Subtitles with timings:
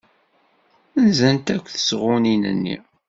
[1.05, 2.77] Nzant akk tesɣunin-nni.